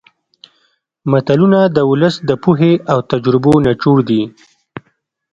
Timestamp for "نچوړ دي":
3.65-4.21